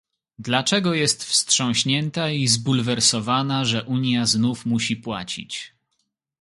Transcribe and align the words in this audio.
Dlaczego 0.39 0.93
jest 0.93 1.23
wstrząśnięta 1.23 2.31
i 2.31 2.47
zbulwersowana, 2.47 3.65
że 3.65 3.83
Unia 3.83 4.25
znów 4.25 4.65
musi 4.65 4.95
płacić? 4.97 5.73